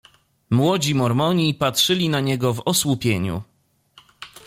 [0.49, 3.41] "Młodzi Mormoni patrzyli na niego w osłupieniu."